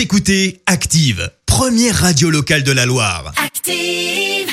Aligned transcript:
Vous 0.00 0.04
écoutez 0.04 0.62
Active, 0.64 1.30
première 1.44 1.94
radio 1.94 2.30
locale 2.30 2.62
de 2.62 2.72
la 2.72 2.86
Loire. 2.86 3.34
Active. 3.36 4.48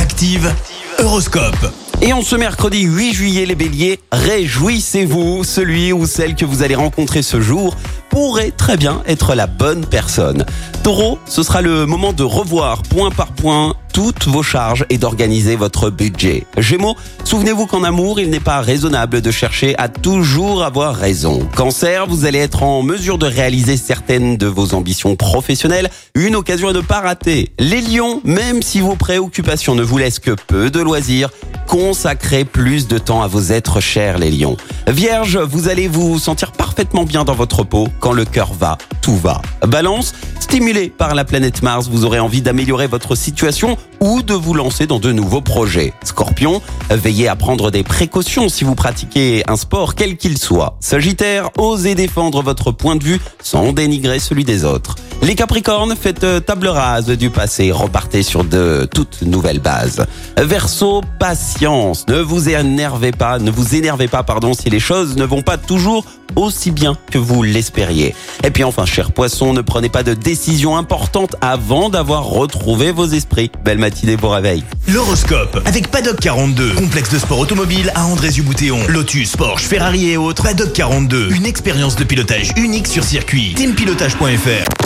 Active, 0.00 0.50
Horoscope. 0.98 1.74
Et 2.00 2.14
en 2.14 2.22
ce 2.22 2.36
mercredi 2.36 2.84
8 2.84 3.12
juillet, 3.12 3.44
les 3.44 3.54
béliers, 3.54 4.00
réjouissez-vous, 4.12 5.44
celui 5.44 5.92
ou 5.92 6.06
celle 6.06 6.34
que 6.34 6.46
vous 6.46 6.62
allez 6.62 6.74
rencontrer 6.74 7.20
ce 7.20 7.38
jour 7.42 7.76
pourrait 8.08 8.50
très 8.50 8.78
bien 8.78 9.02
être 9.06 9.34
la 9.34 9.46
bonne 9.46 9.84
personne. 9.84 10.46
Taureau, 10.82 11.18
ce 11.26 11.42
sera 11.42 11.60
le 11.60 11.84
moment 11.84 12.14
de 12.14 12.22
revoir 12.22 12.82
point 12.82 13.10
par 13.10 13.32
point 13.32 13.74
toutes 13.96 14.26
vos 14.26 14.42
charges 14.42 14.84
et 14.90 14.98
d'organiser 14.98 15.56
votre 15.56 15.88
budget. 15.88 16.44
Gémeaux, 16.58 16.96
souvenez-vous 17.24 17.64
qu'en 17.64 17.82
amour, 17.82 18.20
il 18.20 18.28
n'est 18.28 18.40
pas 18.40 18.60
raisonnable 18.60 19.22
de 19.22 19.30
chercher 19.30 19.74
à 19.78 19.88
toujours 19.88 20.62
avoir 20.62 20.94
raison. 20.94 21.48
Cancer, 21.56 22.06
vous 22.06 22.26
allez 22.26 22.40
être 22.40 22.62
en 22.62 22.82
mesure 22.82 23.16
de 23.16 23.24
réaliser 23.24 23.78
certaines 23.78 24.36
de 24.36 24.46
vos 24.46 24.74
ambitions 24.74 25.16
professionnelles, 25.16 25.88
une 26.14 26.36
occasion 26.36 26.68
à 26.68 26.74
ne 26.74 26.82
pas 26.82 27.00
rater. 27.00 27.52
Les 27.58 27.80
lions, 27.80 28.20
même 28.22 28.60
si 28.60 28.82
vos 28.82 28.96
préoccupations 28.96 29.74
ne 29.74 29.82
vous 29.82 29.96
laissent 29.96 30.18
que 30.18 30.36
peu 30.46 30.68
de 30.68 30.80
loisirs, 30.80 31.30
consacrez 31.66 32.44
plus 32.44 32.88
de 32.88 32.98
temps 32.98 33.22
à 33.22 33.28
vos 33.28 33.44
êtres 33.44 33.80
chers 33.80 34.18
les 34.18 34.30
lions. 34.30 34.58
Vierge, 34.88 35.38
vous 35.38 35.70
allez 35.70 35.88
vous 35.88 36.18
sentir 36.18 36.52
parfaitement 36.52 37.04
bien 37.04 37.24
dans 37.24 37.34
votre 37.34 37.64
peau. 37.64 37.88
Quand 38.00 38.12
le 38.12 38.26
cœur 38.26 38.52
va, 38.52 38.76
tout 39.00 39.16
va. 39.16 39.40
Balance, 39.66 40.12
stimulé 40.46 40.90
par 40.90 41.16
la 41.16 41.24
planète 41.24 41.64
Mars, 41.64 41.88
vous 41.88 42.04
aurez 42.04 42.20
envie 42.20 42.40
d'améliorer 42.40 42.86
votre 42.86 43.16
situation 43.16 43.76
ou 43.98 44.22
de 44.22 44.32
vous 44.32 44.54
lancer 44.54 44.86
dans 44.86 45.00
de 45.00 45.10
nouveaux 45.10 45.40
projets. 45.40 45.92
Scorpion, 46.04 46.62
veillez 46.88 47.26
à 47.26 47.34
prendre 47.34 47.72
des 47.72 47.82
précautions 47.82 48.48
si 48.48 48.62
vous 48.62 48.76
pratiquez 48.76 49.42
un 49.48 49.56
sport 49.56 49.96
quel 49.96 50.16
qu'il 50.16 50.38
soit. 50.38 50.76
Sagittaire, 50.78 51.50
osez 51.58 51.96
défendre 51.96 52.42
votre 52.42 52.70
point 52.70 52.94
de 52.94 53.02
vue 53.02 53.20
sans 53.42 53.72
dénigrer 53.72 54.20
celui 54.20 54.44
des 54.44 54.64
autres. 54.64 54.94
Les 55.26 55.34
Capricornes, 55.34 55.96
faites 56.00 56.22
euh, 56.22 56.38
table 56.38 56.68
rase 56.68 57.08
du 57.08 57.30
passé, 57.30 57.72
repartez 57.72 58.22
sur 58.22 58.44
de 58.44 58.88
toutes 58.94 59.22
nouvelles 59.22 59.58
bases. 59.58 60.06
Verseau, 60.38 61.00
patience, 61.18 62.06
ne 62.06 62.20
vous 62.20 62.48
énervez 62.48 63.10
pas, 63.10 63.40
ne 63.40 63.50
vous 63.50 63.74
énervez 63.74 64.06
pas 64.06 64.22
pardon 64.22 64.54
si 64.54 64.70
les 64.70 64.78
choses 64.78 65.16
ne 65.16 65.24
vont 65.24 65.42
pas 65.42 65.58
toujours 65.58 66.04
aussi 66.36 66.70
bien 66.70 66.96
que 67.10 67.18
vous 67.18 67.42
l'espériez. 67.42 68.14
Et 68.44 68.52
puis 68.52 68.62
enfin, 68.62 68.86
cher 68.86 69.10
poisson, 69.10 69.52
ne 69.52 69.62
prenez 69.62 69.88
pas 69.88 70.04
de 70.04 70.14
décisions 70.14 70.76
importantes 70.76 71.34
avant 71.40 71.88
d'avoir 71.88 72.26
retrouvé 72.26 72.92
vos 72.92 73.08
esprits. 73.08 73.50
Belle 73.64 73.78
matinée, 73.78 74.16
beau 74.16 74.28
réveil. 74.28 74.62
L'horoscope 74.86 75.60
avec 75.64 75.90
Paddock 75.90 76.20
42, 76.20 76.74
complexe 76.74 77.10
de 77.10 77.18
sport 77.18 77.40
automobile 77.40 77.90
à 77.96 78.06
André-Boutéon, 78.06 78.78
Lotus, 78.86 79.34
Porsche, 79.34 79.64
Ferrari 79.64 80.08
et 80.08 80.16
autres. 80.16 80.44
Paddock 80.44 80.72
42, 80.72 81.32
une 81.32 81.46
expérience 81.46 81.96
de 81.96 82.04
pilotage 82.04 82.52
unique 82.56 82.86
sur 82.86 83.02
circuit. 83.02 83.54
Teampilotage.fr 83.54 84.85